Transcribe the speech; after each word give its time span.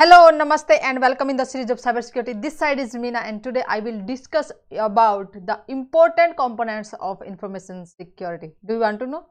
Hello, 0.00 0.30
Namaste 0.32 0.78
and 0.80 0.98
welcome 0.98 1.28
in 1.28 1.36
the 1.36 1.44
series 1.44 1.68
of 1.68 1.78
cybersecurity. 1.78 2.40
This 2.40 2.56
side 2.56 2.78
is 2.78 2.94
Meena 2.94 3.22
and 3.22 3.44
today 3.44 3.62
I 3.68 3.80
will 3.80 4.02
discuss 4.06 4.50
about 4.72 5.30
the 5.34 5.60
important 5.68 6.38
components 6.38 6.94
of 7.00 7.20
information 7.20 7.84
security. 7.84 8.52
Do 8.64 8.72
you 8.72 8.80
want 8.80 8.98
to 9.00 9.06
know? 9.06 9.26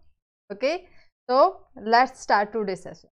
Okay, 0.54 0.86
so 1.28 1.62
let's 1.76 2.22
start 2.22 2.54
today's 2.54 2.84
session. 2.84 3.10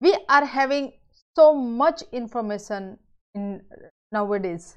We 0.00 0.18
are 0.28 0.44
having 0.44 0.94
so 1.36 1.54
much 1.54 2.02
information 2.10 2.98
in 3.36 3.62
nowadays, 4.10 4.76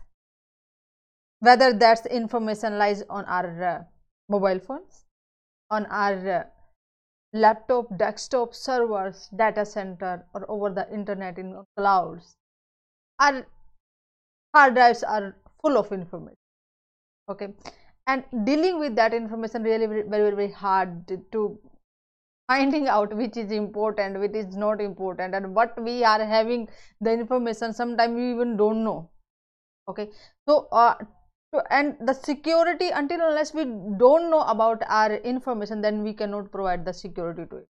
whether 1.39 1.73
that's 1.73 2.05
information 2.05 2.77
lies 2.77 3.01
on 3.09 3.25
our 3.25 3.63
uh, 3.63 3.83
mobile 4.29 4.59
phones, 4.59 5.05
on 5.71 5.87
our 5.87 6.29
uh, 6.29 6.43
laptop, 7.37 7.97
desktop, 7.97 8.53
servers, 8.53 9.29
data 9.35 9.65
center 9.65 10.25
or 10.33 10.45
over 10.49 10.69
the 10.69 10.91
internet 10.93 11.37
in 11.37 11.63
clouds. 11.77 12.35
Our 13.19 13.45
hard 14.55 14.75
drives 14.75 15.03
are 15.03 15.35
full 15.61 15.77
of 15.77 15.91
information. 15.91 16.37
Okay, 17.29 17.49
and 18.07 18.23
dealing 18.45 18.79
with 18.79 18.95
that 18.95 19.13
information 19.13 19.63
really 19.63 19.85
very 19.85 20.03
very, 20.03 20.31
very 20.31 20.51
hard 20.51 21.07
to 21.31 21.59
finding 22.47 22.87
out 22.97 23.13
which 23.13 23.37
is 23.37 23.51
important, 23.51 24.19
which 24.19 24.33
is 24.33 24.55
not 24.55 24.81
important, 24.81 25.35
and 25.35 25.53
what 25.53 25.81
we 25.81 26.03
are 26.03 26.23
having 26.23 26.67
the 27.01 27.11
information. 27.11 27.73
Sometimes 27.73 28.15
we 28.15 28.31
even 28.31 28.57
don't 28.57 28.83
know. 28.83 29.09
Okay, 29.89 30.09
so 30.47 30.67
uh, 30.71 30.95
and 31.69 31.95
the 32.01 32.13
security 32.13 32.89
until 32.89 33.21
unless 33.21 33.53
we 33.53 33.63
don't 33.97 34.29
know 34.29 34.41
about 34.41 34.83
our 34.87 35.15
information 35.15 35.81
then 35.81 36.03
we 36.03 36.13
cannot 36.13 36.51
provide 36.51 36.85
the 36.85 36.93
security 36.93 37.45
to 37.49 37.57
it. 37.57 37.67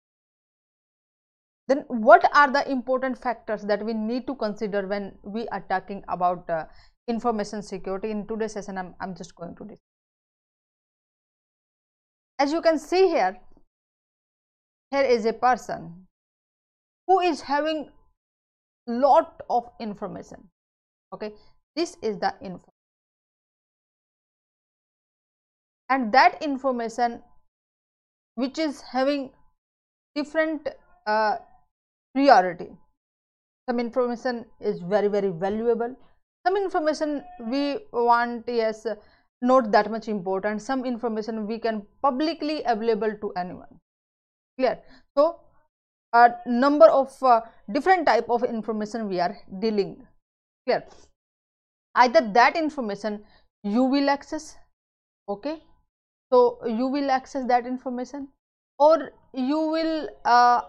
Then 1.68 1.84
what 1.88 2.28
are 2.34 2.50
the 2.50 2.68
important 2.70 3.16
factors 3.16 3.62
that 3.62 3.84
we 3.84 3.94
need 3.94 4.26
to 4.26 4.34
consider 4.34 4.86
when 4.86 5.16
we 5.22 5.48
are 5.48 5.64
talking 5.68 6.02
about 6.08 6.48
uh, 6.50 6.64
information 7.08 7.62
security 7.62 8.10
in 8.10 8.26
today's 8.26 8.52
session? 8.52 8.76
I'm, 8.76 8.94
I'm 9.00 9.14
just 9.14 9.34
going 9.34 9.56
to 9.56 9.64
this 9.64 9.78
as 12.38 12.52
you 12.52 12.60
can 12.60 12.78
see 12.78 13.08
here 13.08 13.36
here 14.90 15.08
is 15.16 15.26
a 15.26 15.32
person 15.32 16.06
who 17.06 17.20
is 17.20 17.40
having 17.40 17.88
lot 18.86 19.42
of 19.48 19.70
information. 19.80 20.48
Okay? 21.14 21.32
This 21.76 21.96
is 22.02 22.18
the 22.18 22.34
info 22.42 22.71
and 25.92 26.12
that 26.16 26.42
information 26.42 27.20
which 28.42 28.58
is 28.58 28.80
having 28.80 29.30
different 30.14 30.68
uh, 31.06 31.36
priority. 32.14 32.70
Some 33.68 33.80
information 33.80 34.44
is 34.60 34.80
very 34.80 35.08
very 35.08 35.30
valuable. 35.44 35.94
Some 36.46 36.56
information 36.56 37.22
we 37.54 37.64
want 37.92 38.48
yes 38.48 38.86
not 39.50 39.70
that 39.72 39.90
much 39.90 40.08
important. 40.08 40.62
Some 40.62 40.84
information 40.84 41.46
we 41.46 41.58
can 41.58 41.82
publicly 42.00 42.62
available 42.64 43.14
to 43.22 43.32
anyone. 43.36 43.80
Clear? 44.58 44.78
So 45.16 45.40
a 46.12 46.30
number 46.46 46.86
of 46.86 47.22
uh, 47.22 47.40
different 47.72 48.06
type 48.06 48.30
of 48.30 48.44
information 48.44 49.08
we 49.08 49.20
are 49.20 49.36
dealing. 49.60 50.06
Clear? 50.66 50.84
Either 51.94 52.20
that 52.32 52.56
information 52.56 53.24
you 53.62 53.84
will 53.84 54.10
access 54.10 54.56
okay 55.28 55.60
so 56.32 56.58
you 56.66 56.86
will 56.86 57.10
access 57.10 57.46
that 57.46 57.66
information 57.66 58.28
or 58.78 59.12
you 59.34 59.58
will 59.58 60.08
uh, 60.24 60.62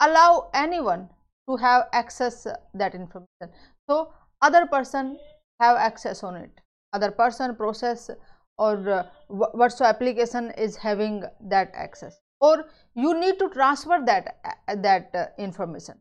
allow 0.00 0.50
anyone 0.54 1.08
to 1.48 1.56
have 1.56 1.88
access 1.92 2.46
that 2.74 2.94
information. 2.94 3.50
So 3.88 4.12
other 4.40 4.66
person 4.66 5.18
have 5.60 5.76
access 5.76 6.22
on 6.22 6.36
it. 6.36 6.50
Other 6.92 7.10
person 7.10 7.54
process 7.54 8.10
or 8.58 8.88
uh, 8.88 9.06
whatso 9.28 9.84
application 9.84 10.52
is 10.56 10.76
having 10.76 11.24
that 11.48 11.70
access 11.74 12.20
or 12.40 12.66
you 12.94 13.18
need 13.18 13.38
to 13.38 13.48
transfer 13.50 14.02
that 14.06 14.36
uh, 14.44 14.74
that 14.76 15.10
uh, 15.14 15.26
information. 15.38 15.94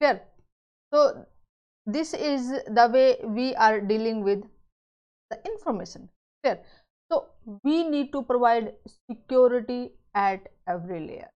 Clear 0.00 0.20
so 0.92 1.26
this 1.86 2.14
is 2.14 2.50
the 2.68 2.88
way 2.92 3.16
we 3.24 3.54
are 3.56 3.80
dealing 3.80 4.22
with 4.22 4.42
the 5.30 5.38
information. 5.46 6.08
Clear 6.42 6.60
so, 7.12 7.26
we 7.62 7.84
need 7.84 8.10
to 8.12 8.22
provide 8.22 8.72
security 9.10 9.92
at 10.14 10.48
every 10.66 11.00
layer. 11.00 11.28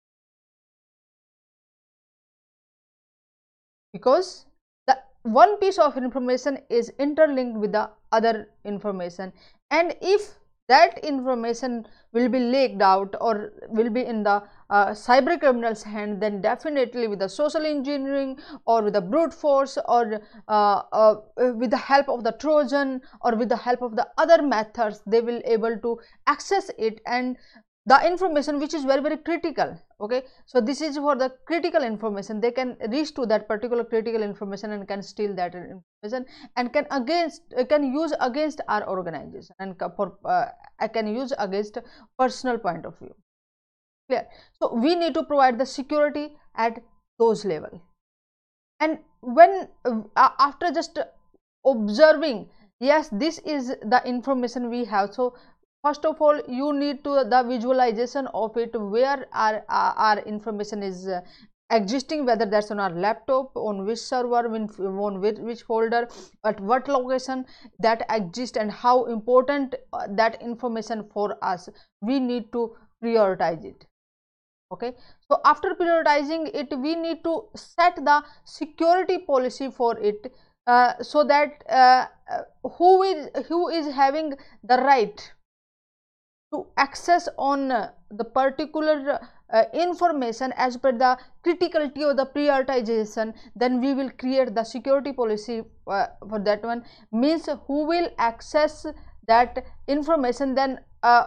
Because 3.93 4.47
the 4.87 4.97
one 5.23 5.59
piece 5.59 5.79
of 5.79 5.99
information 5.99 6.59
is 6.71 6.91
interlinked 6.99 7.59
with 7.59 7.73
the 7.73 7.91
other 8.11 8.49
information. 8.65 9.33
And 9.71 9.95
if 10.01 10.35
that 10.69 10.99
information 11.05 11.87
will 12.13 12.29
be 12.29 12.41
leaked 12.41 12.83
out 12.83 13.15
or 13.21 13.53
will 13.69 13.91
be 13.91 14.05
in 14.05 14.23
the 14.23 14.43
uh, 14.71 14.87
cyber 14.89 15.39
criminals 15.39 15.83
hand 15.83 16.21
then 16.21 16.41
definitely 16.41 17.07
with 17.07 17.19
the 17.19 17.29
social 17.29 17.65
engineering 17.65 18.37
or 18.67 18.83
with 18.83 18.95
the 18.95 19.01
brute 19.01 19.33
force 19.33 19.79
or 19.87 20.21
uh, 20.49 20.83
uh, 20.93 21.15
with 21.37 21.71
the 21.71 21.77
help 21.77 22.09
of 22.09 22.25
the 22.25 22.33
trojan 22.33 23.01
or 23.21 23.37
with 23.37 23.49
the 23.49 23.57
help 23.57 23.83
of 23.83 23.95
the 23.97 24.07
other 24.19 24.43
methods 24.43 25.03
they 25.07 25.21
will 25.21 25.41
able 25.45 25.79
to 25.79 25.99
access 26.27 26.71
it 26.79 27.01
and 27.07 27.37
the 27.87 28.07
information 28.07 28.59
which 28.59 28.75
is 28.75 28.85
very 28.85 29.01
very 29.01 29.17
critical 29.17 29.79
okay? 30.01 30.23
So 30.47 30.61
this 30.61 30.81
is 30.81 30.97
for 30.97 31.17
the 31.17 31.33
critical 31.47 31.83
information. 31.83 32.41
They 32.41 32.51
can 32.51 32.77
reach 32.91 33.15
to 33.15 33.27
that 33.27 33.49
particular 33.49 33.85
critical 33.85 34.23
information 34.23 34.73
and 34.73 34.87
can 34.87 35.03
steal 35.03 35.35
that 35.37 35.55
information 35.55 36.27
and 36.57 36.73
can 36.73 36.87
against 36.91 37.43
uh, 37.57 37.65
can 37.65 37.93
use 37.93 38.13
against 38.21 38.61
our 38.69 38.89
organization 38.89 39.55
and 39.59 39.75
for 39.97 40.19
uh, 40.25 40.47
i 40.81 40.89
can 40.89 41.07
use 41.15 41.33
against 41.39 41.79
personal 42.19 42.59
point 42.59 42.85
of 42.85 42.99
view. 42.99 43.15
Clear? 44.09 44.27
So 44.61 44.75
we 44.75 44.95
need 44.95 45.15
to 45.15 45.25
provide 45.25 45.59
the 45.59 45.67
security 45.67 46.37
at 46.55 46.83
those 47.19 47.45
level. 47.45 47.83
And 48.81 48.99
when 49.21 49.69
uh, 49.85 50.31
after 50.39 50.71
just 50.71 50.99
observing 51.65 52.49
yes 52.79 53.09
this 53.11 53.39
is 53.39 53.69
the 53.69 54.03
information 54.05 54.71
we 54.71 54.85
have. 54.85 55.15
So 55.15 55.35
first 55.87 56.07
of 56.11 56.21
all 56.27 56.41
you 56.61 56.73
need 56.85 57.03
to 57.09 57.17
the 57.33 57.43
visualization 57.49 58.29
of 58.45 58.57
it 58.63 58.79
where 58.95 59.27
our 59.33 59.65
our, 59.69 60.19
information 60.37 60.83
is 60.83 61.07
uh, 61.07 61.21
existing 61.71 62.25
whether 62.27 62.47
that's 62.55 62.71
on 62.71 62.81
our 62.85 62.95
laptop 63.05 63.57
on 63.57 63.85
which 63.87 63.99
server 63.99 64.43
on 65.07 65.21
which, 65.21 65.39
which 65.39 65.63
folder 65.63 66.09
at 66.45 66.61
what 66.61 66.89
location 66.89 67.45
that 67.87 68.05
exists 68.11 68.57
and 68.57 68.71
how 68.71 68.95
important 69.17 69.75
uh, 69.93 70.07
that 70.11 70.41
information 70.41 71.05
for 71.13 71.37
us. 71.43 71.69
We 72.01 72.21
need 72.21 72.53
to 72.53 72.77
prioritize 73.03 73.65
it. 73.65 73.87
Okay? 74.73 74.93
So 75.29 75.41
after 75.45 75.75
prioritizing 75.75 76.51
it 76.55 76.77
we 76.79 76.95
need 76.95 77.23
to 77.25 77.37
set 77.55 77.97
the 77.97 78.25
security 78.45 79.19
policy 79.19 79.71
for 79.71 79.99
it 79.99 80.33
uh, 80.67 80.95
so 81.01 81.25
that 81.25 81.65
uh, 81.69 82.07
uh 82.31 82.69
who 82.77 83.03
is 83.03 83.47
who 83.49 83.69
is 83.69 83.93
having 83.95 84.35
the 84.65 84.79
right 84.79 85.33
to 86.53 86.67
access 86.77 87.29
on 87.39 87.71
uh, 87.71 87.91
the 88.11 88.25
particular 88.25 89.19
uh, 89.53 89.65
information 89.73 90.53
as 90.57 90.77
per 90.77 90.93
the 90.93 91.17
criticality 91.45 92.09
of 92.09 92.17
the 92.17 92.27
prioritization 92.27 93.35
then 93.55 93.81
we 93.81 93.95
will 93.95 94.11
create 94.19 94.55
the 94.55 94.65
security 94.65 95.13
policy 95.13 95.63
uh, 95.87 96.07
for 96.29 96.39
that 96.39 96.63
one 96.63 96.85
means 97.13 97.49
who 97.67 97.87
will 97.87 98.09
access 98.19 98.87
that 99.29 99.65
information 99.89 100.55
then 100.55 100.79
uh, 101.03 101.27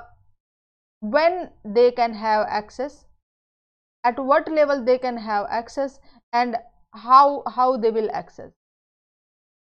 when 1.01 1.49
they 1.63 1.91
can 1.91 2.13
have 2.13 2.45
access 2.49 3.05
at 4.03 4.17
what 4.19 4.49
level 4.51 4.83
they 4.83 4.97
can 4.97 5.17
have 5.17 5.45
access 5.49 5.99
and 6.33 6.55
how 6.93 7.43
how 7.55 7.77
they 7.77 7.91
will 7.91 8.09
access 8.11 8.51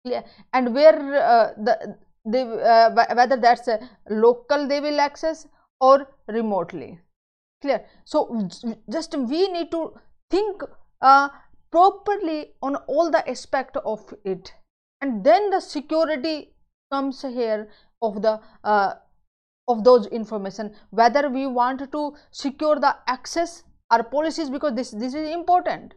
yeah. 0.03 0.21
and 0.53 0.73
where 0.73 1.23
uh, 1.23 1.53
the 1.57 1.97
they 2.25 2.41
uh, 2.41 2.91
whether 3.15 3.37
that's 3.37 3.67
a 3.67 3.79
local 4.09 4.67
they 4.67 4.79
will 4.79 4.99
access 4.99 5.47
or 5.79 6.07
remotely. 6.27 6.99
Clear? 7.61 7.85
So 8.05 8.47
just 8.91 9.17
we 9.17 9.47
need 9.51 9.71
to 9.71 9.93
think 10.29 10.61
uh, 11.01 11.29
properly 11.71 12.53
on 12.61 12.75
all 12.87 13.11
the 13.11 13.27
aspect 13.29 13.77
of 13.77 14.13
it. 14.23 14.53
And 15.01 15.23
then 15.23 15.49
the 15.49 15.59
security 15.59 16.53
comes 16.91 17.21
here 17.21 17.69
of 18.01 18.21
the 18.21 18.39
uh, 18.63 18.93
of 19.67 19.83
those 19.83 20.07
information. 20.07 20.73
Whether 20.89 21.29
we 21.29 21.47
want 21.47 21.91
to 21.91 22.15
secure 22.31 22.79
the 22.79 22.95
access 23.07 23.63
our 23.91 24.03
policies 24.03 24.49
because 24.49 24.75
this 24.75 24.91
this 24.91 25.13
is 25.13 25.29
important 25.29 25.93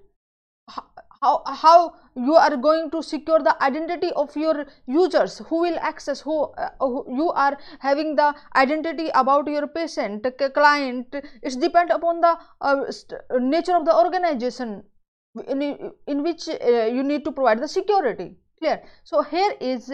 how, 1.23 1.43
how 1.47 1.95
you 2.17 2.35
are 2.35 2.57
going 2.57 2.91
to 2.91 3.03
secure 3.03 3.39
the 3.39 3.57
identity 3.63 4.11
of 4.17 4.37
your 4.37 4.67
users 4.87 5.39
who 5.49 5.61
will 5.63 5.79
access 5.79 6.21
who, 6.21 6.45
uh, 6.59 6.71
who 6.81 7.05
you 7.17 7.31
are 7.31 7.57
having 7.79 8.17
the 8.17 8.35
identity 8.57 9.09
about 9.15 9.47
your 9.47 9.67
patient 9.69 10.27
client. 10.55 11.15
It's 11.43 11.57
depend 11.57 11.91
upon 11.91 12.21
the 12.21 12.37
uh, 12.61 12.85
nature 13.39 13.77
of 13.77 13.85
the 13.85 13.97
organization 13.97 14.83
in, 15.49 15.93
in 16.07 16.23
which 16.23 16.49
uh, 16.49 16.87
you 16.87 17.03
need 17.03 17.25
to 17.25 17.33
provide 17.33 17.63
the 17.63 17.69
security. 17.69 18.37
Clear? 18.59 18.83
So 19.05 19.23
here 19.23 19.55
is 19.61 19.93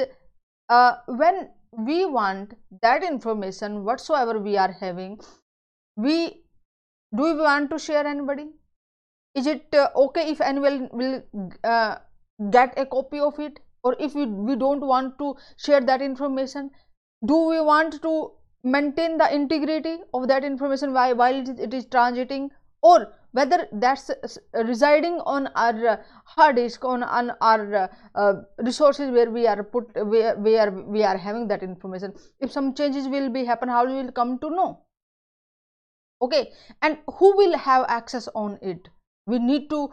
uh, 0.69 0.92
when 1.06 1.50
we 1.72 2.06
want 2.06 2.54
that 2.82 3.04
information 3.04 3.84
whatsoever 3.84 4.38
we 4.38 4.56
are 4.56 4.72
having 4.72 5.20
we 5.96 6.42
do 7.14 7.22
we 7.22 7.34
want 7.34 7.70
to 7.70 7.78
share 7.78 8.06
anybody 8.06 8.48
is 9.38 9.46
it 9.46 9.81
uh, 9.85 9.88
okay 10.05 10.29
if 10.35 10.40
anyone 10.40 10.88
will 10.93 11.23
uh, 11.64 11.96
get 12.58 12.75
a 12.76 12.87
copy 12.87 13.20
of 13.20 13.38
it? 13.38 13.58
Or 13.85 13.94
if 14.00 14.14
we, 14.14 14.26
we 14.26 14.56
don't 14.56 14.81
want 14.81 15.19
to 15.19 15.35
share 15.56 15.81
that 15.81 16.02
information 16.02 16.70
do 17.26 17.37
we 17.49 17.61
want 17.61 18.00
to 18.02 18.31
maintain 18.62 19.19
the 19.19 19.32
integrity 19.35 19.99
of 20.14 20.29
that 20.29 20.44
information 20.44 20.93
while, 20.93 21.17
while 21.17 21.35
it 21.35 21.49
is, 21.49 21.58
it 21.58 21.75
is 21.75 21.87
transiting? 21.87 22.50
Or 22.81 23.12
whether 23.32 23.67
that's 23.73 24.11
residing 24.55 25.20
on 25.26 25.49
our 25.56 26.05
hard 26.25 26.56
disk 26.56 26.84
on, 26.84 27.02
on 27.02 27.32
our 27.41 27.91
uh, 28.14 28.34
resources 28.58 29.11
where 29.11 29.31
we 29.31 29.46
are 29.46 29.64
put 29.64 29.91
where, 29.94 30.37
where 30.37 30.70
we 30.70 31.02
are 31.02 31.17
having 31.17 31.49
that 31.49 31.62
information? 31.62 32.14
If 32.41 32.52
some 32.52 32.75
changes 32.75 33.08
will 33.08 33.31
be 33.31 33.44
happen 33.44 33.69
how 33.69 33.84
we 33.84 33.94
will 33.94 34.12
come 34.12 34.38
to 34.38 34.50
know? 34.50 34.84
Okay 36.23 36.52
and 36.82 36.99
who 37.19 37.37
will 37.37 37.58
have 37.58 37.84
access 37.88 38.29
on 38.34 38.58
it 38.62 38.88
we 39.28 39.38
need 39.38 39.69
to 39.70 39.90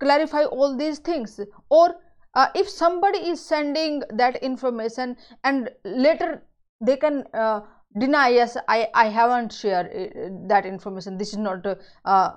clarify 0.00 0.44
all 0.44 0.76
these 0.76 0.98
things. 0.98 1.40
Or 1.70 1.94
uh, 2.34 2.48
if 2.54 2.68
somebody 2.68 3.18
is 3.18 3.40
sending 3.40 4.02
that 4.10 4.42
information 4.42 5.16
and 5.44 5.70
later 5.84 6.42
they 6.80 6.96
can 6.96 7.24
uh, 7.32 7.60
deny 7.98 8.28
yes 8.28 8.56
i 8.68 8.78
i 9.02 9.04
haven't 9.16 9.52
shared 9.52 9.86
uh, 9.86 10.30
that 10.52 10.66
information. 10.66 11.16
This 11.16 11.32
is 11.32 11.38
not 11.38 11.66
uh, 11.66 11.76
uh, 12.04 12.32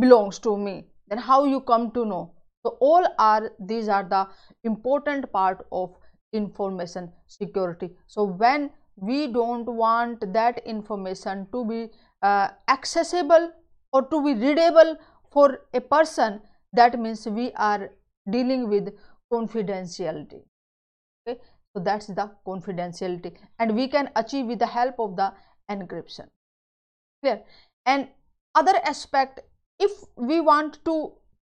belongs 0.00 0.38
to 0.40 0.56
me. 0.56 0.74
Then 1.08 1.18
how 1.18 1.44
you 1.44 1.60
come 1.60 1.90
to 1.92 2.04
know? 2.04 2.34
So 2.62 2.76
all 2.80 3.06
are 3.18 3.52
these 3.58 3.88
are 3.88 4.04
the 4.04 4.26
important 4.64 5.32
part 5.32 5.64
of 5.72 5.94
information 6.32 7.10
security. 7.26 7.90
So 8.06 8.24
when 8.24 8.70
we 8.96 9.32
don't 9.32 9.66
want 9.66 10.32
that 10.34 10.60
information 10.66 11.46
to 11.52 11.64
be 11.64 11.88
uh, 12.22 12.48
accessible 12.68 13.52
or 13.92 14.02
to 14.08 14.22
be 14.22 14.34
readable 14.34 14.96
for 15.30 15.60
a 15.74 15.80
person 15.80 16.40
that 16.72 16.98
means 16.98 17.26
we 17.26 17.52
are 17.52 17.90
dealing 18.30 18.68
with 18.68 18.94
confidentiality. 19.32 20.42
Okay? 21.26 21.40
So 21.74 21.82
that's 21.82 22.06
the 22.06 22.30
confidentiality. 22.46 23.34
And 23.58 23.74
we 23.74 23.88
can 23.88 24.10
achieve 24.16 24.46
with 24.46 24.58
the 24.58 24.66
help 24.66 24.98
of 24.98 25.16
the 25.16 25.32
encryption. 25.70 26.28
Clear? 27.22 27.42
And 27.86 28.08
other 28.54 28.74
aspect 28.84 29.40
if 29.78 29.92
we 30.16 30.40
want 30.40 30.84
to 30.84 31.12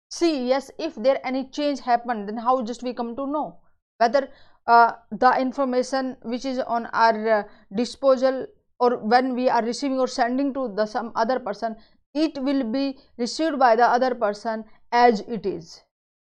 see 0.09 0.47
yes 0.47 0.71
if 0.79 0.95
there 0.95 1.19
any 1.23 1.45
change 1.49 1.79
happened 1.79 2.27
then 2.27 2.37
how 2.37 2.61
just 2.63 2.83
we 2.83 2.93
come 2.93 3.15
to 3.15 3.27
know? 3.27 3.57
Whether 3.97 4.29
uh, 4.67 4.93
the 5.11 5.39
information 5.39 6.17
which 6.23 6.45
is 6.45 6.59
on 6.59 6.87
our 6.87 7.29
uh, 7.29 7.43
disposal 7.73 8.47
or 8.79 8.97
when 8.97 9.35
we 9.35 9.49
are 9.49 9.63
receiving 9.63 9.99
or 9.99 10.07
sending 10.07 10.53
to 10.53 10.73
the 10.75 10.85
some 10.85 11.11
other 11.15 11.39
person 11.39 11.75
it 12.15 12.37
will 12.41 12.63
be 12.63 12.97
received 13.17 13.59
by 13.59 13.75
the 13.75 13.85
other 13.85 14.15
person 14.15 14.63
as 14.91 15.19
it 15.21 15.45
is. 15.45 15.81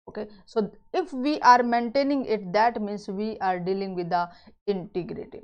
Okay? 0.08 0.26
So 0.44 0.70
if 0.92 1.12
we 1.12 1.40
are 1.40 1.62
maintaining 1.62 2.26
it 2.26 2.52
that 2.52 2.80
means 2.82 3.08
we 3.08 3.38
are 3.38 3.58
dealing 3.58 3.94
with 3.94 4.10
the 4.10 4.28
integrity. 4.66 5.42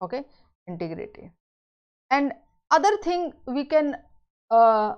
Okay? 0.00 0.22
Integrity. 0.66 1.30
And 2.10 2.32
other 2.70 2.96
thing 3.02 3.32
we 3.46 3.64
can 3.64 3.96
uh, 4.50 4.94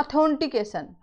authentication. 0.00 0.96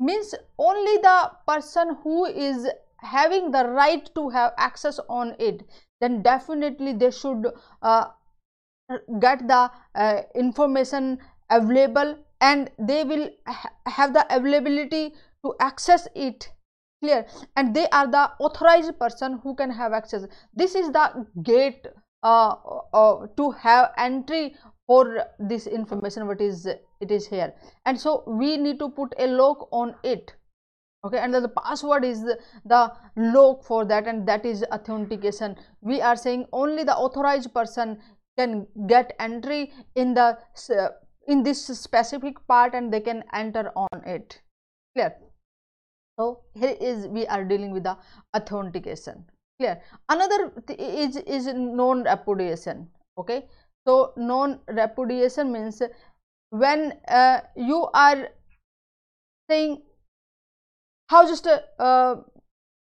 Means 0.00 0.34
only 0.58 0.96
the 0.98 1.30
person 1.46 1.96
who 2.02 2.24
is 2.26 2.68
having 2.98 3.50
the 3.50 3.64
right 3.68 4.10
to 4.14 4.28
have 4.28 4.52
access 4.56 4.98
on 5.08 5.36
it 5.38 5.62
then 6.00 6.22
definitely 6.22 6.92
they 6.92 7.10
should 7.10 7.46
uh, 7.82 8.06
get 9.20 9.46
the 9.48 9.70
uh, 9.94 10.22
information 10.34 11.18
available 11.50 12.16
and 12.40 12.70
they 12.78 13.04
will 13.04 13.28
ha 13.46 13.70
have 13.86 14.12
the 14.12 14.26
availability 14.34 15.14
to 15.44 15.54
access 15.60 16.08
it 16.14 16.50
clear? 17.02 17.26
And 17.56 17.74
they 17.74 17.88
are 17.88 18.06
the 18.06 18.30
authorized 18.40 18.98
person 18.98 19.40
who 19.42 19.54
can 19.54 19.70
have 19.70 19.92
access. 19.92 20.26
This 20.54 20.74
is 20.74 20.90
the 20.90 21.26
gate 21.42 21.86
uh, 22.22 22.54
uh, 22.92 23.26
to 23.36 23.50
have 23.50 23.92
entry 23.98 24.54
for 24.86 25.24
this 25.38 25.66
information 25.66 26.26
what 26.26 26.40
is 26.40 26.66
it 26.66 27.10
is 27.10 27.26
here. 27.26 27.54
And 27.86 28.00
so 28.00 28.22
we 28.26 28.56
need 28.56 28.78
to 28.78 28.88
put 28.88 29.14
a 29.18 29.26
lock 29.26 29.68
on 29.72 29.94
it. 30.02 30.34
Okay 31.04 31.18
and 31.18 31.34
the 31.34 31.48
password 31.48 32.02
is 32.02 32.22
the, 32.22 32.38
the 32.64 32.90
lock 33.16 33.62
for 33.62 33.84
that 33.84 34.06
and 34.06 34.26
that 34.26 34.46
is 34.46 34.64
authentication. 34.72 35.56
We 35.82 36.00
are 36.00 36.16
saying 36.16 36.46
only 36.52 36.84
the 36.84 36.96
authorized 36.96 37.52
person 37.52 37.98
can 38.38 38.66
get 38.86 39.14
entry 39.18 39.72
in 39.94 40.14
the 40.14 40.38
uh, 40.70 40.88
in 41.26 41.42
this 41.42 41.66
specific 41.66 42.46
part 42.46 42.74
and 42.74 42.92
they 42.92 43.00
can 43.00 43.24
enter 43.32 43.72
on 43.76 44.02
it. 44.04 44.40
Clear? 44.94 45.14
So 46.18 46.42
here 46.54 46.76
is 46.80 47.06
we 47.08 47.26
are 47.26 47.44
dealing 47.44 47.72
with 47.72 47.84
the 47.84 47.96
authentication. 48.36 49.24
Clear? 49.58 49.80
Another 50.08 50.52
is 50.68 51.16
is 51.16 51.46
non 51.54 52.04
repudiation 52.04 52.88
okay? 53.18 53.46
So 53.86 54.12
non 54.16 54.60
repudiation 54.68 55.52
means 55.52 55.82
when 56.50 56.94
uh, 57.08 57.40
you 57.56 57.88
are 57.94 58.28
saying 59.50 59.82
how 61.08 61.26
just 61.26 61.46
uh, 61.46 61.60
uh, 61.78 62.16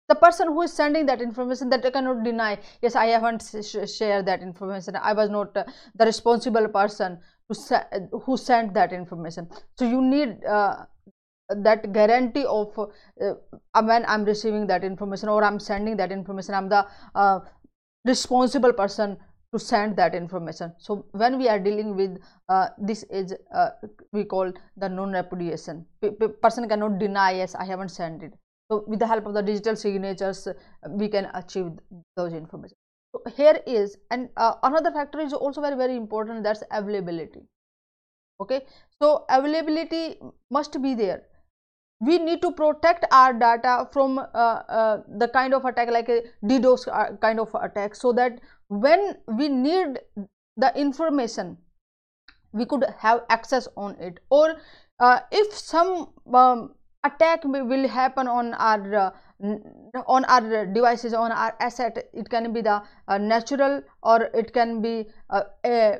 the 0.07 0.15
person 0.15 0.47
who 0.47 0.61
is 0.61 0.73
sending 0.73 1.05
that 1.07 1.21
information 1.21 1.69
that 1.69 1.85
I 1.85 1.91
cannot 1.91 2.23
deny. 2.23 2.59
Yes 2.81 2.95
i 2.95 3.05
haven't 3.07 3.41
sh 3.41 3.75
shared 3.97 4.25
that 4.27 4.41
information. 4.41 4.95
I 4.95 5.13
was 5.13 5.29
not 5.29 5.55
uh, 5.57 5.63
the 5.95 6.05
responsible 6.05 6.67
person 6.67 7.19
to 7.51 8.19
who 8.23 8.37
sent 8.37 8.73
that 8.73 8.93
information. 8.93 9.49
So 9.77 9.85
you 9.85 10.01
need 10.01 10.43
uh, 10.45 10.85
that 11.49 11.91
guarantee 11.93 12.45
of 12.45 12.77
uh, 12.79 13.33
when 13.83 14.03
i'm 14.07 14.25
receiving 14.25 14.65
that 14.65 14.83
information 14.83 15.29
or 15.29 15.43
i'm 15.43 15.59
sending 15.59 15.95
that 15.95 16.11
information 16.11 16.55
i'm 16.55 16.69
the 16.69 16.83
uh, 17.13 17.39
responsible 18.05 18.73
person 18.73 19.17
to 19.53 19.59
send 19.59 19.95
that 19.95 20.13
information. 20.15 20.73
So 20.79 21.05
when 21.11 21.37
we 21.37 21.47
are 21.47 21.59
dealing 21.59 21.95
with 21.95 22.17
uh, 22.49 22.67
this 22.77 23.03
is 23.03 23.33
uh, 23.53 23.69
we 24.11 24.25
call 24.25 24.51
the 24.75 24.89
non 24.89 25.13
repudiation 25.13 25.85
person 26.41 26.67
cannot 26.67 26.99
deny 26.99 27.31
yes 27.33 27.55
i 27.55 27.63
haven't 27.63 27.89
sent 27.89 28.23
it 28.23 28.33
so 28.71 28.83
with 28.87 28.99
the 28.99 29.07
help 29.07 29.25
of 29.25 29.33
the 29.33 29.41
digital 29.41 29.75
signatures 29.75 30.47
we 30.89 31.07
can 31.07 31.29
achieve 31.33 31.67
those 32.15 32.33
information. 32.33 32.77
So 33.13 33.21
here 33.35 33.61
is 33.65 33.97
and 34.11 34.29
uh, 34.37 34.55
another 34.63 34.91
factor 34.91 35.19
is 35.19 35.33
also 35.33 35.61
very 35.61 35.75
very 35.75 35.95
important 35.95 36.43
that's 36.43 36.63
availability. 36.71 37.41
Okay? 38.41 38.65
So 39.01 39.25
availability 39.29 40.17
must 40.51 40.81
be 40.81 40.93
there. 40.93 41.23
We 42.01 42.17
need 42.17 42.41
to 42.41 42.51
protect 42.51 43.05
our 43.11 43.33
data 43.33 43.87
from 43.93 44.19
uh, 44.19 44.23
uh, 44.23 45.03
the 45.17 45.29
kind 45.29 45.53
of 45.53 45.63
attack 45.63 45.89
like 45.89 46.09
a 46.09 46.23
DDoS 46.43 46.87
uh, 46.87 47.15
kind 47.17 47.39
of 47.39 47.55
attack 47.55 47.95
so 47.95 48.11
that 48.13 48.41
when 48.67 49.15
we 49.27 49.47
need 49.47 49.99
the 50.57 50.77
information 50.77 51.57
we 52.55 52.65
could 52.65 52.85
have 52.99 53.21
access 53.29 53.67
on 53.75 53.95
it. 53.99 54.19
Or 54.29 54.55
uh, 54.99 55.19
if 55.31 55.53
some 55.53 56.13
um, 56.33 56.73
attack 57.05 57.43
will 57.43 57.87
happen 57.87 58.27
on 58.27 58.53
our 58.55 58.95
uh, 58.95 59.11
on 60.07 60.25
our 60.25 60.65
devices 60.65 61.13
on 61.13 61.31
our 61.31 61.55
asset. 61.59 62.09
It 62.13 62.29
can 62.29 62.51
be 62.53 62.61
the 62.61 62.81
uh, 63.07 63.17
natural 63.17 63.81
or 64.03 64.29
it 64.33 64.53
can 64.53 64.81
be 64.81 65.07
uh, 65.29 65.43
a, 65.65 65.99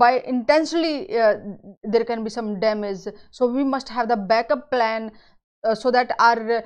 by 0.00 0.22
intentionally 0.26 1.18
uh, 1.18 1.36
there 1.82 2.04
can 2.04 2.24
be 2.24 2.30
some 2.30 2.58
damage. 2.60 3.06
So 3.30 3.46
we 3.46 3.64
must 3.64 3.88
have 3.88 4.08
the 4.08 4.16
backup 4.16 4.70
plan 4.70 5.12
uh, 5.64 5.74
so 5.74 5.90
that 5.90 6.14
our 6.18 6.64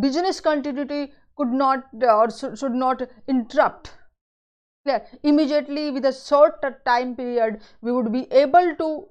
business 0.00 0.40
continuity 0.40 1.12
could 1.36 1.48
not 1.48 1.86
uh, 2.02 2.16
or 2.16 2.30
should 2.30 2.72
not 2.72 3.02
interrupt. 3.28 3.94
Clear 4.84 5.04
immediately 5.22 5.90
with 5.90 6.04
a 6.04 6.12
short 6.12 6.62
time 6.84 7.16
period 7.16 7.60
we 7.80 7.92
would 7.92 8.12
be 8.12 8.30
able 8.30 8.74
to 8.76 9.08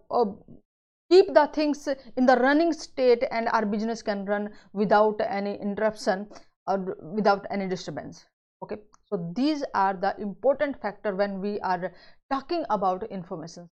keep 1.09 1.33
the 1.33 1.47
things 1.53 1.87
in 2.17 2.25
the 2.25 2.35
running 2.37 2.73
state 2.73 3.23
and 3.31 3.47
our 3.49 3.65
business 3.65 4.01
can 4.01 4.25
run 4.25 4.49
without 4.73 5.19
any 5.27 5.55
interruption 5.61 6.27
or 6.67 6.97
without 7.01 7.45
any 7.51 7.67
disturbance. 7.67 8.25
Okay. 8.63 8.77
So 9.05 9.31
these 9.35 9.63
are 9.73 9.93
the 9.93 10.15
important 10.19 10.81
factor 10.81 11.15
when 11.15 11.39
we 11.39 11.59
are 11.59 11.93
talking 12.31 12.65
about 12.69 13.03
information. 13.11 13.69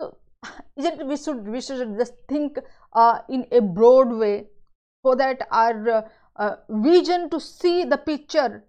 So 0.00 0.16
isn't 0.76 1.06
we 1.06 1.16
should 1.16 1.46
we 1.48 1.60
should 1.60 1.98
just 1.98 2.14
think 2.28 2.58
uh, 2.92 3.18
in 3.28 3.46
a 3.52 3.60
broad 3.60 4.12
way 4.12 4.46
so 5.04 5.14
that 5.14 5.46
our 5.50 5.88
uh, 5.90 6.02
uh, 6.36 6.56
vision 6.68 7.28
to 7.30 7.40
see 7.40 7.84
the 7.84 7.98
picture 7.98 8.64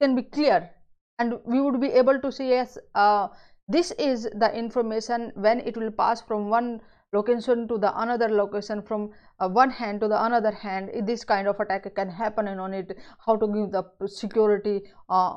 can 0.00 0.14
be 0.14 0.22
clear 0.22 0.70
and 1.18 1.38
we 1.44 1.60
would 1.60 1.80
be 1.80 1.88
able 1.88 2.18
to 2.20 2.32
see 2.32 2.48
yes 2.48 2.78
uh, 2.94 3.28
this 3.72 3.92
is 3.92 4.28
the 4.34 4.50
information 4.54 5.32
when 5.34 5.60
it 5.60 5.76
will 5.76 5.90
pass 5.90 6.20
from 6.20 6.48
one 6.48 6.80
location 7.12 7.68
to 7.68 7.78
the 7.78 7.90
another 8.00 8.28
location 8.28 8.82
from 8.82 9.10
uh, 9.38 9.48
one 9.48 9.70
hand 9.70 10.00
to 10.00 10.08
the 10.08 10.24
another 10.24 10.50
hand. 10.50 10.90
This 11.06 11.24
kind 11.24 11.46
of 11.46 11.60
attack 11.60 11.94
can 11.94 12.08
happen 12.08 12.48
and 12.48 12.60
on 12.60 12.74
it 12.74 12.96
how 13.26 13.36
to 13.36 13.46
give 13.46 13.70
the 13.70 13.84
security 14.06 14.82
uh, 15.08 15.32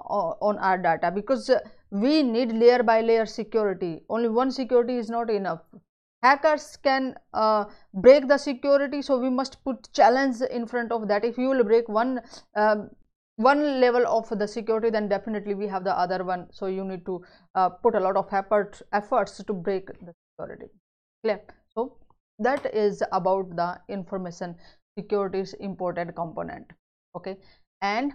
on 0.49 0.57
our 0.57 0.77
data. 0.77 1.11
Because 1.11 1.49
uh, 1.49 1.59
we 1.91 2.23
need 2.23 2.51
layer 2.53 2.83
by 2.83 3.01
layer 3.01 3.25
security. 3.25 4.03
Only 4.09 4.29
one 4.29 4.51
security 4.51 4.97
is 4.97 5.09
not 5.09 5.29
enough. 5.29 5.61
Hackers 6.23 6.77
can 6.81 7.15
uh, 7.33 7.65
break 7.93 8.27
the 8.27 8.37
security 8.37 9.01
so 9.01 9.19
we 9.19 9.29
must 9.29 9.63
put 9.63 9.91
challenge 9.93 10.41
in 10.49 10.65
front 10.65 10.91
of 10.91 11.07
that. 11.09 11.23
If 11.23 11.37
you 11.37 11.49
will 11.49 11.63
break 11.63 11.87
one 11.87 12.21
um, 12.55 12.89
one 13.37 13.81
level 13.81 14.05
of 14.07 14.29
the 14.39 14.47
security 14.47 14.89
then 14.89 15.09
definitely 15.09 15.53
we 15.53 15.67
have 15.67 15.83
the 15.83 15.97
other 15.97 16.23
one. 16.23 16.47
So 16.51 16.67
you 16.67 16.85
need 16.85 17.05
to 17.05 17.21
uh, 17.55 17.69
put 17.69 17.95
a 17.95 17.99
lot 17.99 18.15
of 18.15 18.31
effort 18.31 18.81
efforts 18.93 19.43
to 19.43 19.53
break 19.53 19.87
the 19.87 20.13
security. 20.31 20.71
Clear? 21.23 21.41
So 21.73 21.97
that 22.39 22.73
is 22.73 23.03
about 23.11 23.55
the 23.55 23.79
information 23.89 24.55
security's 24.97 25.53
important 25.55 26.15
component. 26.15 26.71
Okay? 27.15 27.37
And 27.81 28.13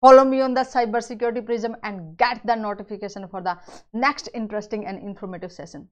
follow 0.00 0.24
me 0.24 0.40
on 0.40 0.54
the 0.54 0.62
cyber 0.62 1.02
security 1.02 1.40
prism 1.40 1.76
and 1.82 2.16
get 2.16 2.40
the 2.46 2.54
notification 2.54 3.28
for 3.28 3.42
the 3.42 3.58
next 3.92 4.28
interesting 4.34 4.86
and 4.86 4.98
informative 4.98 5.52
session. 5.52 5.88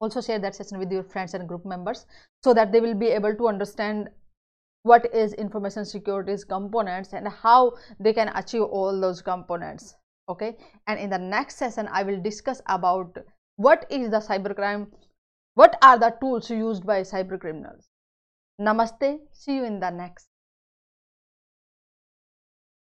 Also 0.00 0.20
share 0.20 0.40
that 0.40 0.56
session 0.56 0.80
with 0.80 0.90
your 0.90 1.04
friends 1.04 1.34
and 1.34 1.46
group 1.46 1.64
members 1.64 2.06
so 2.42 2.52
that 2.54 2.72
they 2.72 2.80
will 2.80 2.94
be 2.94 3.06
able 3.06 3.36
to 3.36 3.46
understand 3.46 4.08
what 4.82 5.12
is 5.14 5.32
information 5.34 5.84
security's 5.84 6.44
components 6.44 7.12
and 7.12 7.28
how 7.28 7.72
they 8.00 8.12
can 8.12 8.28
achieve 8.34 8.62
all 8.62 9.00
those 9.00 9.22
components 9.22 9.94
okay? 10.28 10.56
And 10.86 10.98
in 10.98 11.10
the 11.10 11.18
next 11.18 11.56
session 11.56 11.88
i 11.92 12.02
will 12.02 12.20
discuss 12.20 12.60
about 12.66 13.16
what 13.56 13.86
is 13.90 14.10
the 14.10 14.18
cybercrime 14.18 14.88
what 15.54 15.76
are 15.82 15.98
the 15.98 16.14
tools 16.20 16.50
used 16.50 16.86
by 16.86 17.02
cyber 17.02 17.38
criminals 17.38 17.88
namaste. 18.60 19.18
See 19.32 19.56
you 19.56 19.64
in 19.64 19.80
the 19.80 19.90
next 19.90 20.28